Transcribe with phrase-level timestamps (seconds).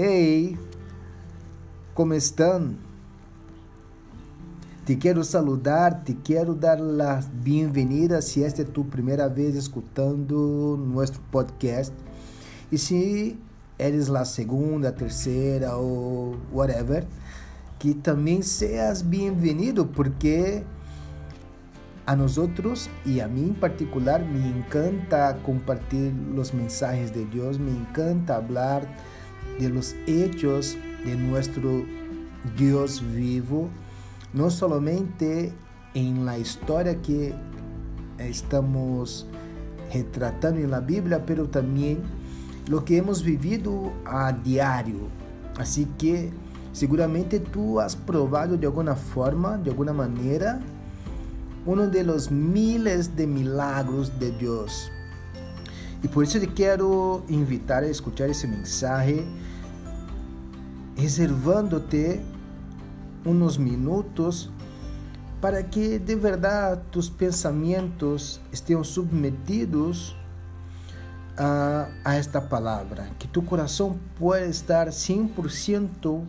[0.00, 0.56] Hey,
[1.92, 2.78] ¿cómo están?
[4.84, 10.76] Te quero saludar, te quero dar la bienvenida si esta é tu primeira vez escutando
[10.76, 11.92] nosso podcast.
[12.70, 13.36] E se
[13.76, 17.04] eres la segunda, terceira ou whatever,
[17.80, 20.62] que também seas bem-vindo, porque
[22.06, 27.72] a nosotros y a mí en particular me encanta compartir los mensajes de Dios, me
[27.72, 28.86] encanta hablar
[29.58, 31.84] de los hechos de nuestro
[32.56, 33.68] Dios vivo,
[34.32, 35.52] no solamente
[35.94, 37.34] en la historia que
[38.18, 39.26] estamos
[39.92, 42.02] retratando en la Biblia, pero también
[42.68, 45.08] lo que hemos vivido a diario.
[45.56, 46.30] Así que
[46.72, 50.60] seguramente tú has probado de alguna forma, de alguna manera,
[51.66, 54.90] uno de los miles de milagros de Dios.
[56.02, 59.24] Y por eso te quiero invitar a escuchar ese mensaje,
[60.96, 62.20] reservándote
[63.24, 64.50] unos minutos
[65.40, 70.16] para que de verdad tus pensamientos estén submetidos
[71.36, 76.22] a, a esta palabra, que tu corazón pueda estar 100%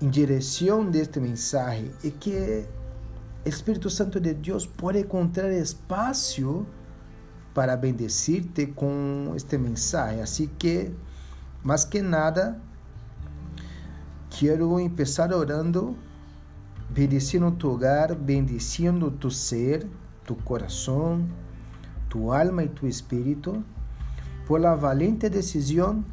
[0.00, 2.66] en dirección de este mensaje y que
[3.44, 6.66] Espírito Santo de Deus pode encontrar espaço
[7.54, 10.20] para bendecir-te com este mensagem.
[10.20, 10.92] Assim que,
[11.62, 12.60] mais que nada,
[14.30, 15.96] quero começar orando,
[16.90, 19.86] bendicindo tu hogar, bendicindo tu ser,
[20.24, 21.28] tu coração,
[22.08, 23.64] tu alma e tu espírito,
[24.46, 26.04] por la valente decisão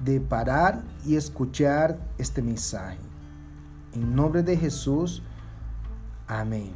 [0.00, 2.98] de parar e escuchar este mensagem.
[3.92, 5.22] Em nome de Jesus,
[6.30, 6.70] Amén.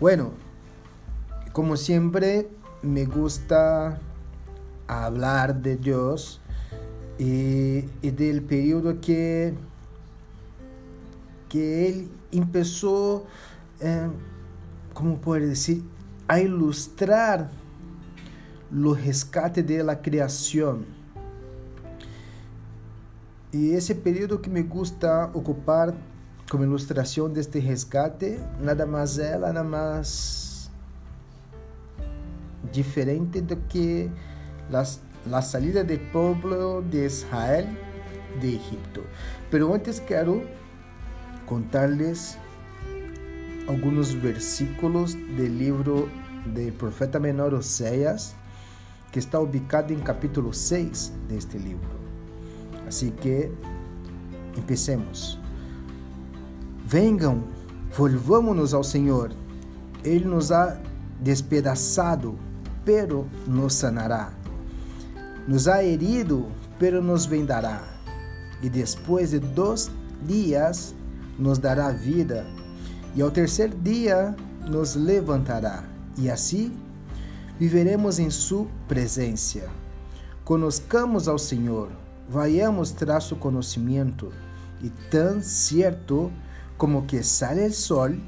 [0.00, 0.32] Bueno,
[1.56, 2.50] como siempre
[2.82, 3.98] me gusta
[4.86, 6.38] hablar de Dios
[7.18, 9.54] y, del periodo que,
[11.48, 13.24] que Él empezó,
[13.80, 14.06] eh,
[14.92, 15.82] ¿cómo puedo decir?,
[16.28, 17.48] a ilustrar
[18.70, 20.84] los rescates de la creación.
[23.50, 25.94] Y ese periodo que me gusta ocupar
[26.50, 30.55] como ilustração deste resgate, nada mais é, nada mais
[32.76, 34.10] diferente do que
[34.70, 37.66] la salida do povo de Israel
[38.40, 39.02] de Egipto.
[39.50, 40.42] Pero antes quero
[41.46, 42.38] contar-lhes
[43.66, 46.08] alguns versículos do livro
[46.44, 48.34] do profeta menor Oséias,
[49.10, 51.96] que está ubicado em capítulo 6 deste livro.
[52.86, 53.50] Assim que,
[54.56, 55.38] empecemos.
[56.84, 57.44] Venham,
[57.96, 59.32] volvamos-nos ao Senhor.
[60.04, 60.78] Ele nos ha
[61.20, 62.38] despedaçado,
[62.86, 64.32] pero nos sanará.
[65.46, 66.46] Nos ha herido,
[66.78, 67.82] pero nos vendará.
[68.62, 69.90] E depois de dois
[70.22, 70.94] dias
[71.38, 72.46] nos dará vida.
[73.14, 74.34] E ao terceiro dia
[74.66, 75.84] nos levantará.
[76.16, 76.72] E assim
[77.58, 79.68] viveremos em Sua presença.
[80.44, 81.90] Conozcamos ao Senhor,
[82.28, 84.32] vayamos tras su conhecimento,
[84.80, 86.30] e tão certo
[86.76, 88.20] como que sale el sol,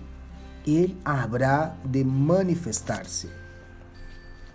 [0.66, 3.28] Él habrá de manifestarse.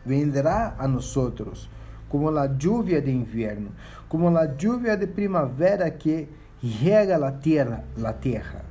[0.06, 1.70] Vendrá a nosotros
[2.10, 3.70] como la lluvia de invierno,
[4.08, 6.30] como la lluvia de primavera que
[6.62, 8.62] riega la tierra, la tierra.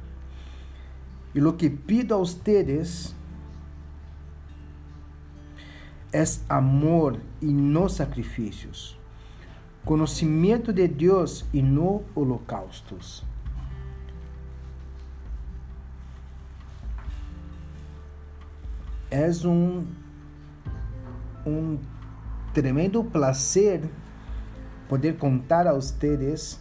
[1.34, 3.15] Y lo que pido a ustedes
[6.12, 8.97] es amor y no sacrificios,
[9.84, 13.25] conocimiento de Dios y no holocaustos.
[19.12, 19.87] é um,
[21.47, 21.78] um
[22.53, 23.88] tremendo prazer
[24.88, 26.60] poder contar a vocês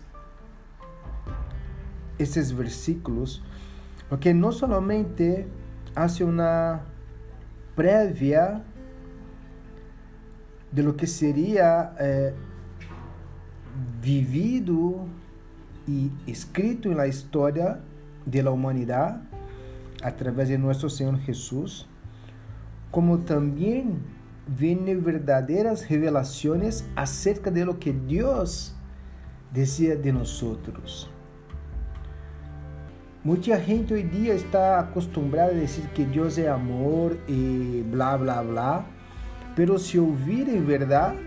[2.17, 3.41] esses versículos,
[4.07, 5.47] porque não somente
[5.95, 6.81] hace uma
[7.75, 8.61] prévia
[10.71, 12.33] de lo que seria eh,
[13.99, 15.09] vivido
[15.87, 17.81] e escrito na história
[18.25, 19.19] da humanidade
[20.01, 21.87] através de nosso Senhor Jesus,
[22.91, 23.99] como também
[24.55, 28.75] vienen verdadeiras revelações acerca de lo que Deus
[29.51, 31.09] decía de nosotros.
[33.23, 38.41] Muita gente hoje dia está acostumbrada a dizer que Deus é amor e blá blá
[38.41, 38.85] blá,
[39.55, 41.17] pero se ouvir em verdade,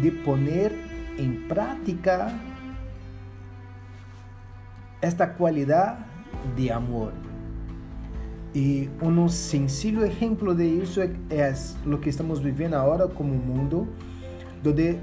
[0.00, 0.72] de poner
[1.18, 2.28] em prática
[5.00, 6.02] esta qualidade
[6.56, 7.12] de amor.
[8.56, 11.54] E um sencillo ejemplo de isso é, é
[11.84, 13.86] o que estamos vivendo agora como mundo,
[14.64, 14.98] onde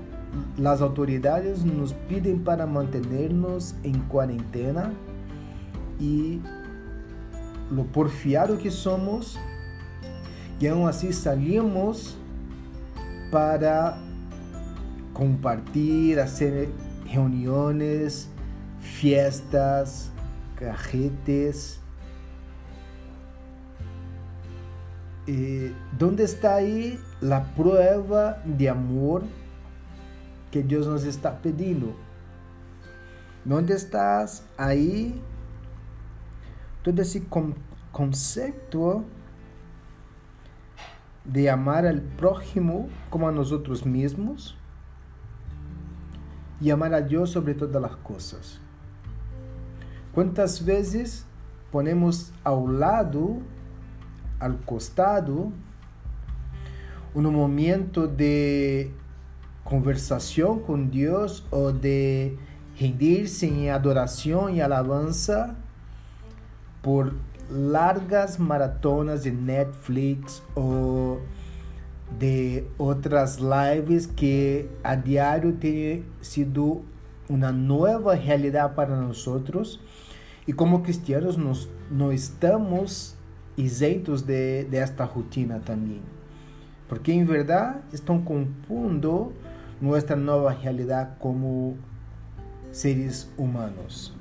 [0.58, 4.92] las autoridades nos piden para mantenernos en cuarentena
[6.00, 6.42] y
[7.70, 9.38] lo porfiado que somos,
[10.60, 12.18] y aún así salimos
[13.32, 14.00] para
[15.14, 16.70] compartir, hacer
[17.06, 18.30] reuniones,
[18.80, 20.12] fiestas,
[20.56, 21.83] cajetes.
[25.26, 29.24] Eh, ¿Dónde está ahí la prueba de amor
[30.52, 31.96] que Dios nos está pedindo?
[33.46, 35.22] ¿Dónde estás aí?
[36.84, 37.24] Todo esse
[37.92, 39.06] conceito
[41.24, 44.58] de amar al prójimo como a nosotros mismos
[46.62, 48.62] e amar a Deus sobre todas as coisas.
[50.14, 51.26] Quantas vezes
[51.72, 53.42] ponemos ao lado,
[54.44, 55.54] ao costado,
[57.16, 58.90] um momento de
[59.64, 62.34] conversação com Deus ou de
[62.76, 65.56] rendir-se em adoração e alabança
[66.82, 67.14] por
[67.50, 71.22] largas maratonas de Netflix ou
[72.20, 76.84] de outras lives que a diário tem sido
[77.30, 79.26] uma nova realidade para nós
[80.46, 83.16] e como cristianos nós não estamos
[83.58, 86.02] isentos de desta rotina também
[86.94, 89.34] porque em verdade estão compondo
[89.82, 91.76] nossa nova realidade como
[92.72, 94.14] seres humanos.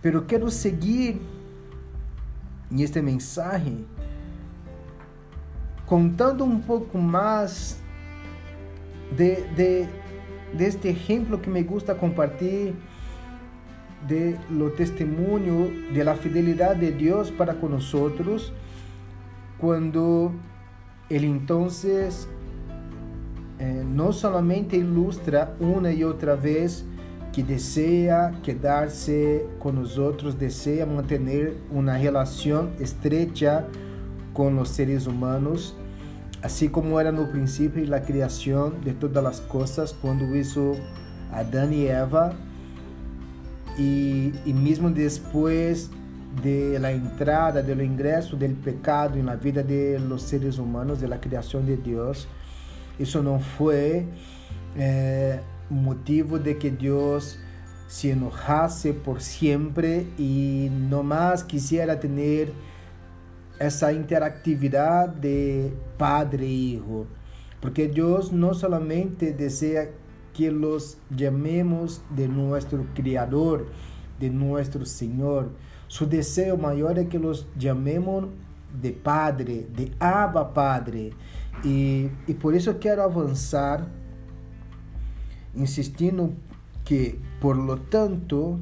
[0.00, 1.20] Pero quero seguir
[2.70, 3.86] neste mensagem
[5.86, 7.80] contando um pouco mais
[9.16, 9.88] de, de,
[10.52, 12.74] deste exemplo que me gusta compartilhar
[14.06, 17.92] de lo testemunho de la fidelidade de Deus para com nós
[19.58, 20.32] quando
[21.08, 21.68] ele então
[23.58, 26.84] eh, não somente ilustra uma e outra vez
[27.32, 33.66] que deseja quedar-se com os outros, deseja manter uma relação estreita
[34.34, 35.74] com os seres humanos,
[36.42, 40.76] assim como era no princípio da criação de todas as coisas, quando hizo
[41.30, 42.36] Adão e Eva,
[43.78, 45.90] e, e mesmo depois
[46.42, 51.18] de la entrada, do ingresso do pecado na vida de los seres humanos, de la
[51.18, 52.26] criação de Deus,
[52.98, 54.06] isso não foi
[54.76, 55.40] eh,
[55.70, 57.38] motivo de que Deus
[57.88, 62.52] se enojase por sempre e no más quisiera ter
[63.58, 67.06] essa interatividade de padre e hijo.
[67.60, 69.88] Porque Deus não solamente deseja
[70.32, 73.66] que los llamemos de nuestro Criador,
[74.18, 75.50] de nuestro Senhor.
[75.88, 78.28] Su deseo maior é que los llamemos
[78.72, 81.12] de Padre, de Abba Padre.
[81.64, 83.86] E, e por isso quero avançar,
[85.54, 86.34] insistindo
[86.84, 88.58] que, por lo tanto,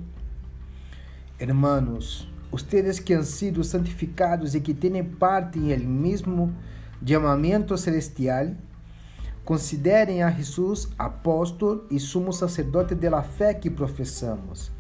[1.39, 6.53] hermanos, ustedes que han sido santificados e que têm parte em el mesmo
[7.05, 8.57] chamamento celestial,
[9.45, 14.71] considerem a Jesus apóstolo e sumo sacerdote da fé que professamos.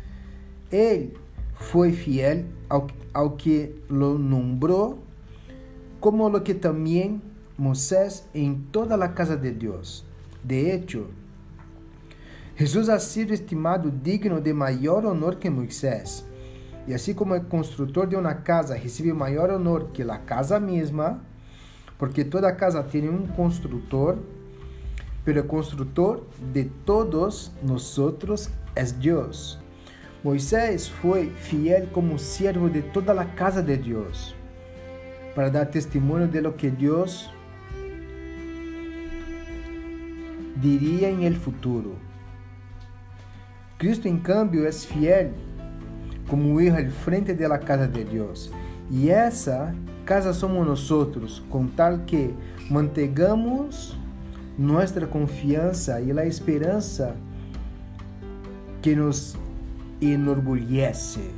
[0.70, 1.16] Ele
[1.54, 5.02] foi fiel ao, ao que lo nombrou,
[6.00, 7.20] como lo que também
[7.58, 10.04] Moisés em toda a casa de Deus.
[10.42, 11.08] De hecho,
[12.56, 16.24] Jesus ha sido estimado digno de maior honor que Moisés.
[16.86, 21.20] E assim como o construtor de uma casa recebe maior honor que a casa mesma,
[21.98, 24.18] porque toda casa tem um construtor,
[25.24, 29.58] pero el constructor de todos nosotros es Dios.
[30.22, 34.34] Moisés foi fiel como siervo de toda a casa de Deus,
[35.34, 37.30] para dar testemunho de lo que Deus
[40.56, 41.96] diria em el futuro.
[43.78, 45.32] Cristo, em cambio, é fiel
[46.28, 48.52] como hijo al frente de la casa de Deus.
[48.90, 49.74] E essa
[50.04, 52.34] casa somos nós, com tal que
[52.68, 53.96] mantengamos
[54.60, 57.16] nossa confiança e a esperança
[58.82, 59.34] que nos
[60.02, 61.30] enorgulhece.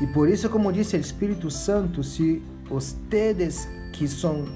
[0.00, 4.46] E por isso, como disse o Espírito Santo, se ustedes que são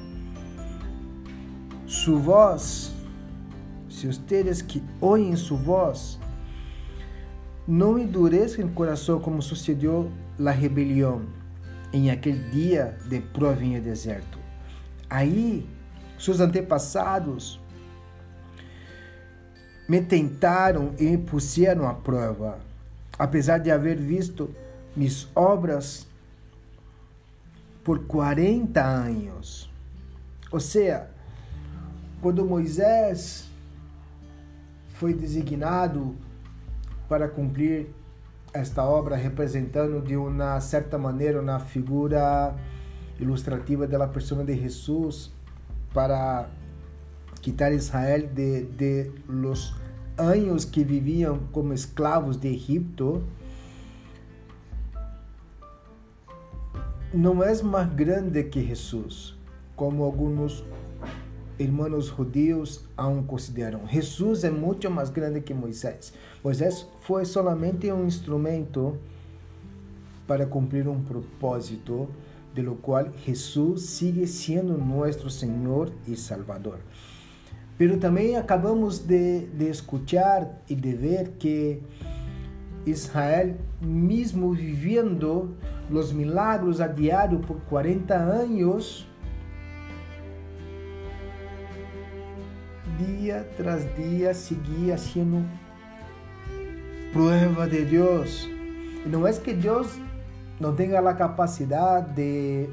[1.87, 2.94] sua voz,
[3.90, 6.18] se ustedes que oem sua voz,
[7.68, 10.11] não endureçam o coração como sucedeu
[10.42, 11.26] a rebelião
[11.92, 14.38] em aquele dia de prova em deserto.
[15.11, 15.68] Aí
[16.25, 17.61] seus antepassados
[19.87, 22.59] me tentaram e me puseram à prova,
[23.19, 24.54] apesar de haver visto
[24.97, 26.07] minhas obras
[27.83, 29.71] por 40 anos.
[30.50, 31.11] Ou seja,
[32.23, 33.50] quando Moisés
[34.95, 36.16] foi designado
[37.09, 37.88] para cumprir
[38.54, 42.54] esta obra representando de uma certa maneira uma figura
[43.21, 45.34] ilustrativa da pessoa de Jesus
[45.95, 46.51] para
[47.41, 49.75] quitar Israel de, de los
[50.19, 53.23] anos que viviam como escravos de Egipto,
[57.13, 59.37] não é mais grande que Jesus,
[59.77, 60.65] como alguns
[61.59, 63.87] irmãos judios aún consideram.
[63.87, 66.13] Jesus é muito mais grande que Moisés.
[66.43, 68.99] Moisés foi solamente um instrumento
[70.27, 72.09] para cumprir um propósito,
[72.54, 76.78] de lo qual Jesus sigue sendo nosso Senhor e Salvador.
[77.76, 81.82] Pero também acabamos de, de escuchar e de ver que
[82.87, 85.56] Israel, mesmo vivendo
[85.90, 89.06] os milagros a diário por 40 anos,
[92.99, 95.44] dia tras dia seguia sendo
[97.12, 98.49] prova de Deus.
[99.04, 99.99] E não é que Deus
[100.61, 102.68] não tenha a capacidade de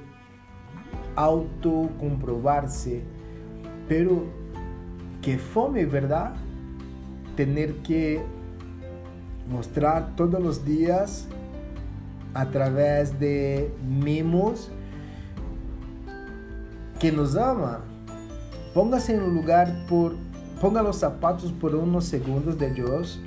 [1.15, 3.03] autocomprovar-se,
[3.87, 4.29] pero
[5.21, 6.39] que fome, verdade?
[7.35, 8.21] Ter que
[9.49, 11.27] mostrar todos os dias
[12.33, 14.69] através de mimos
[16.99, 17.81] que nos ama.
[18.73, 20.15] Póngase no lugar por
[20.61, 23.19] ponga os sapatos por uns segundos de Deus,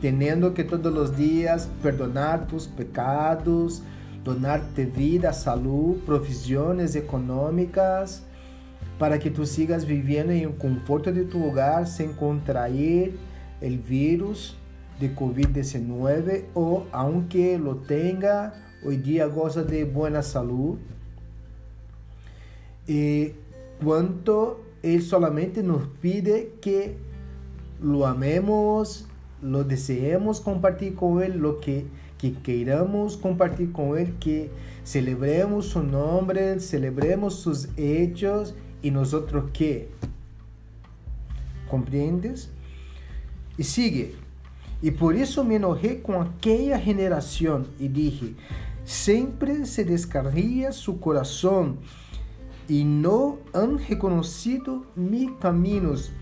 [0.00, 3.82] tendo que todos os dias perdonar tus pecados,
[4.24, 8.22] donar-te vida, saúde, provisões econômicas,
[8.98, 13.18] para que tu sigas vivendo em um conforto de tu hogar sem contrair
[13.62, 14.56] o vírus
[14.98, 18.52] de COVID-19 ou, aunque lo tenga,
[18.84, 20.82] hoje dia goza de boa saúde.
[22.86, 23.34] E
[23.82, 26.96] quanto Ele solamente nos pide que
[27.80, 29.06] lo amemos,
[29.42, 31.86] lo deseemos compartir com Ele, lo que,
[32.18, 34.50] que queiramos compartir com Ele, que
[34.84, 39.88] celebremos su nome, celebremos sus hechos ¿Y nosotros qué?
[41.68, 42.50] ¿Comprendes?
[43.58, 44.14] Y sigue.
[44.82, 48.34] Y por eso me enojé con aquella generación y dije,
[48.84, 51.78] siempre se descarría su corazón
[52.66, 56.12] y no han reconocido mis caminos.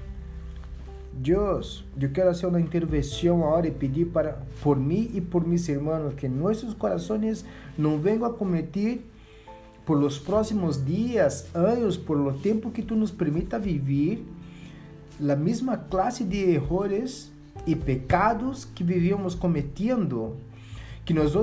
[1.22, 5.68] Dios, yo quiero hacer una intervención ahora y pedir para, por mí y por mis
[5.68, 7.44] hermanos que nuestros corazones
[7.76, 9.00] no vengan a cometer
[9.84, 14.18] por los próximos dias, anos, por o tempo que tu nos permita viver,
[15.20, 17.32] a mesma classe de errores
[17.66, 20.37] e pecados que vivíamos cometendo,
[21.04, 21.34] que nós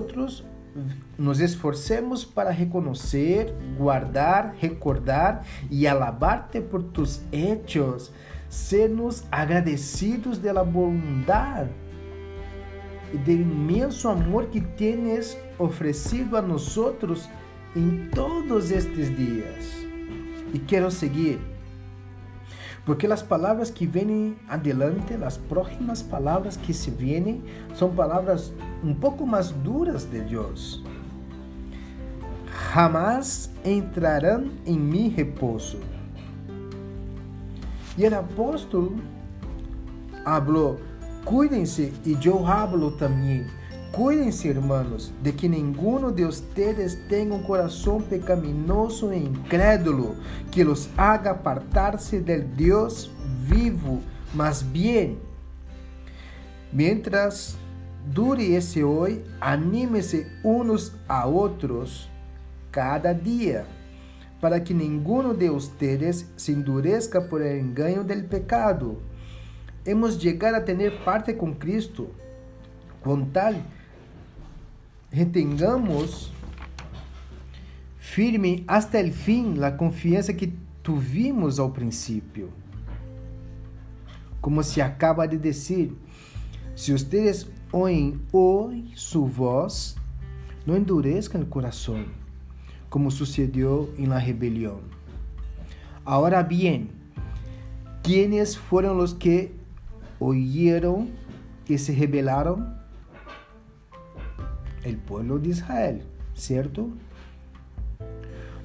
[1.18, 8.12] nos esforcemos para reconhecer, guardar, recordar e alabar-te por tus hechos,
[8.56, 11.70] sermos agradecidos de la bondade
[13.14, 17.30] e do imenso amor que tienes oferecido a nós outros
[17.76, 19.86] em todos estes dias.
[20.54, 21.40] E quero seguir,
[22.86, 27.44] porque as palavras que vêm adelante, as próximas palavras que se vêm,
[27.74, 30.82] são palavras um pouco mais duras de Deus.
[32.74, 35.80] Jamás entrarão em mi repouso.
[37.98, 38.98] E o apóstolo
[40.24, 40.80] falou:
[41.24, 43.46] cuidem-se, e eu hablo também
[43.96, 50.16] Cuídense, hermanos, de que ninguno de ustedes tenga un corazón pecaminoso e incrédulo
[50.52, 53.10] que los haga apartarse del Dios
[53.48, 54.02] vivo.
[54.34, 55.18] Más bien,
[56.74, 57.56] mientras
[58.14, 62.10] dure ese hoy, anímese unos a otros
[62.72, 63.64] cada día,
[64.40, 68.98] para que ninguno de ustedes se endurezca por el engaño del pecado.
[69.86, 72.10] Hemos llegado a tener parte con Cristo,
[73.02, 73.64] con tal
[75.12, 76.32] retengamos
[77.98, 82.50] firme hasta el fim a confiança que tuvimos ao princípio.
[84.42, 85.92] Como se acaba de dizer,
[86.76, 89.96] se ustedes oem hoy su voz,
[90.66, 92.06] não endurezcan o coração,
[92.96, 94.80] como sucedeu em la rebelião.
[96.06, 96.88] Ahora bien,
[98.02, 99.52] ¿quiénes foram os que
[100.18, 101.10] oyeron
[101.70, 102.74] e se rebelaram?
[104.86, 106.04] el pueblo de Israel,
[106.36, 106.88] ¿cierto?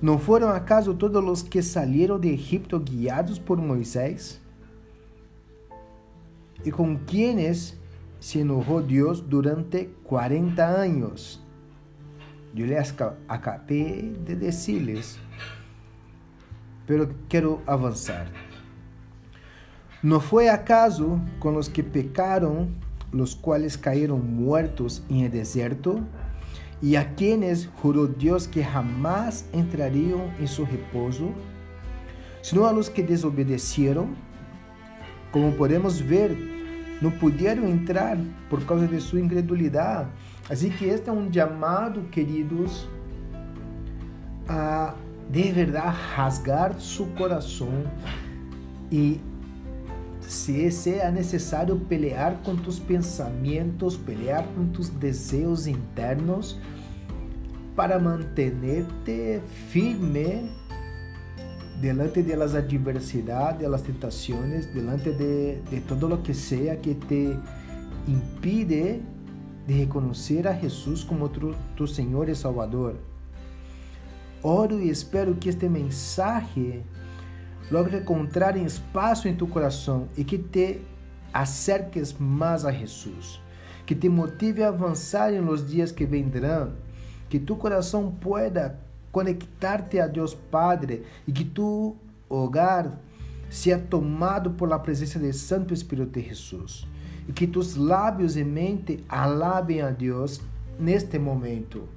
[0.00, 4.40] ¿No fueron acaso todos los que salieron de Egipto guiados por Moisés?
[6.64, 7.80] ¿Y con quienes
[8.20, 11.42] se enojó Dios durante 40 años?
[12.54, 12.94] Les
[13.28, 15.18] acabé de decirles,
[16.86, 18.26] pero quiero avanzar.
[20.02, 22.74] ¿No fue acaso con los que pecaron,
[23.12, 26.00] los cuales cayeron muertos en el desierto?
[26.82, 31.30] Y a quienes juró Dios que jamás entrarían en su reposo,
[32.40, 34.16] sino a los que desobedecieron,
[35.30, 36.34] como podemos ver,
[37.00, 40.06] no pudieron entrar por causa de su incredulidad.
[40.48, 42.88] Así que este es un llamado, queridos,
[44.48, 44.94] a
[45.32, 47.84] de verdad rasgar su corazón
[48.90, 49.20] y
[50.26, 56.58] si sea necesario pelear con tus pensamientos, pelear con tus deseos internos
[57.76, 60.50] para mantenerte firme
[61.80, 66.94] delante de las adversidades, de las tentaciones, delante de, de todo lo que sea que
[66.94, 67.36] te
[68.06, 69.00] impide
[69.70, 71.30] de reconocer a Jesús como
[71.76, 72.96] tu Senhor e Salvador.
[74.42, 76.82] Oro e espero que este mensaje
[77.70, 80.80] logre encontrar espaço em tu coração e que te
[81.32, 83.40] acerques mais a Jesus,
[83.86, 86.72] que te motive a avançar em los dias que vendrão,
[87.28, 88.76] que tu coração pueda
[89.12, 91.94] conectar-te a Deus Padre e que tu
[92.28, 92.98] hogar
[93.48, 96.88] seja tomado por la presença do Santo Espírito de Jesus
[97.28, 100.40] e que tus lábios e mente alabem a Deus
[100.78, 101.88] neste momento.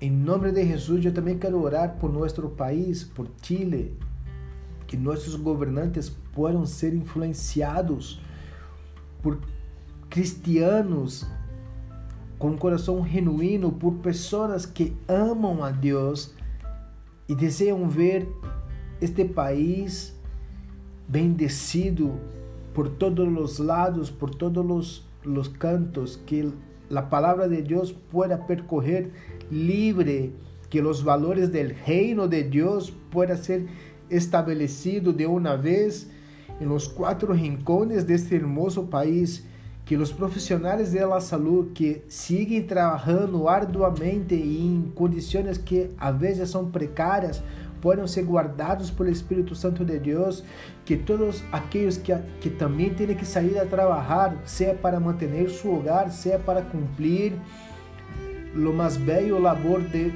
[0.00, 3.98] Em nome de Jesus, eu também quero orar por nosso país, por Chile,
[4.86, 8.20] que nossos governantes possam ser influenciados
[9.20, 9.38] por
[10.08, 11.26] cristianos
[12.38, 16.32] com um coração genuíno, por pessoas que amam a Deus
[17.28, 18.28] e desejam ver
[19.00, 20.16] este país
[21.08, 22.18] bendecido
[22.78, 26.48] por todos os lados, por todos os, os cantos, que
[26.94, 29.10] a palavra de Deus pueda percorrer
[29.50, 30.32] livre,
[30.70, 33.66] que os valores do reino de Deus pueda ser
[34.08, 36.08] estabelecido de uma vez
[36.60, 39.44] em los quatro rincones deste hermoso país
[39.84, 46.70] que os profissionais da saúde que seguem trabalhando arduamente em condições que às vezes são
[46.70, 47.42] precárias
[47.80, 50.44] possam ser guardados pelo Espírito Santo de Deus,
[50.84, 55.74] que todos aqueles que, que também têm que sair a trabalhar, seja para manter seu
[55.74, 57.34] hogar, seja para cumprir
[58.54, 60.12] o mais belo labor de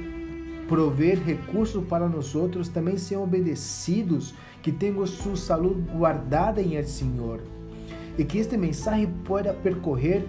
[0.67, 6.85] prover recursos para nós outros, também sejam obedecidos, que tenham sua saúde guardada em el
[6.85, 7.41] Senhor
[8.17, 10.25] e que este mensaje pueda percorrer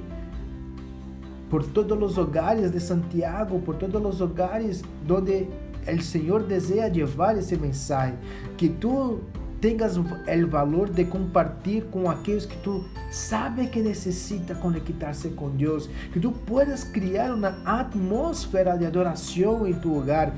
[1.50, 5.46] por todos os hogares de Santiago, por todos os hogares onde
[5.92, 8.16] o Senhor deseja levar esse mensagem,
[8.56, 9.20] que tu
[9.60, 10.04] tenhas o
[10.46, 16.30] valor de compartilhar com aqueles que tu sabes que necessita conectar-se com Deus, que tu
[16.30, 20.34] puedas criar uma atmosfera de adoração em tu hogar,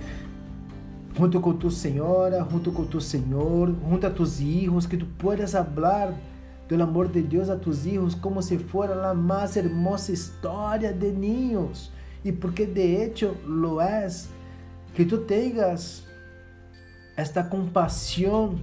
[1.16, 5.52] junto com tu senhora, junto com tu senhor, junto a tus hijos, que tu puedas
[5.52, 6.14] falar
[6.68, 11.12] del amor de Dios a tus hijos como si fuera la más hermosa historia de
[11.12, 11.90] niños.
[12.22, 14.28] Y porque de hecho lo es,
[14.96, 16.04] que tú tengas
[17.18, 18.60] esta compasión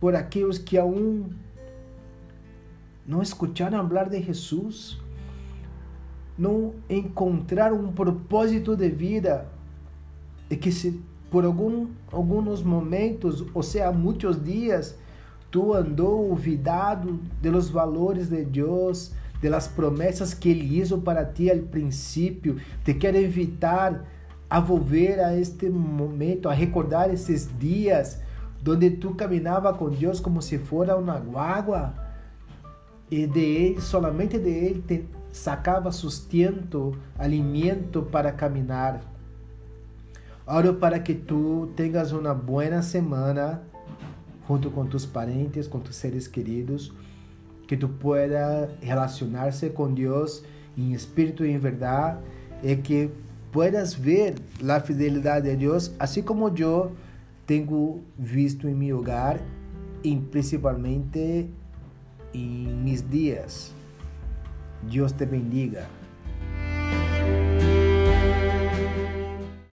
[0.00, 1.36] por aquellos que aún
[3.06, 4.98] no escucharon hablar de Jesús,
[6.38, 9.48] no encontraron un propósito de vida
[10.48, 10.72] y que
[11.30, 14.96] por algum, algunos momentos, o sea, muchos días,
[15.50, 19.12] Tu andou olvidado de los valores de Deus,
[19.42, 22.54] de las promessas que Ele hizo para ti al princípio.
[22.84, 24.04] Te quero invitar
[24.50, 28.20] a volver a este momento, a recordar esses dias
[28.60, 31.94] donde tu caminhava com Deus como se fora uma guagua
[33.10, 39.00] e de Ele, solamente de Ele, te sacava sustento, alimento para caminhar.
[40.46, 43.62] Oro para que tu tenhas uma boa semana
[44.48, 46.92] junto com tus parentes, com tus seres queridos,
[47.68, 50.44] que tu pueda relacionarse con Dios
[50.76, 52.18] en espíritu y en verdad,
[52.62, 53.12] y que
[53.52, 56.92] puedas ver la fidelidad de Dios, así como yo
[57.46, 59.40] tengo visto en mi hogar
[60.02, 61.48] y principalmente
[62.32, 63.72] en mis días.
[64.88, 65.88] Dios te bendiga.